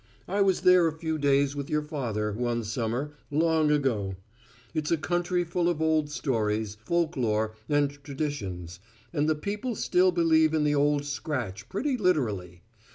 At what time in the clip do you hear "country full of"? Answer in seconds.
4.97-5.79